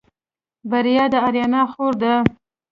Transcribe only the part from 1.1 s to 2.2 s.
د آريا خور ده.